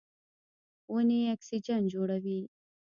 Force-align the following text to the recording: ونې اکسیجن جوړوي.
ونې 0.93 1.19
اکسیجن 1.33 1.81
جوړوي. 1.93 2.39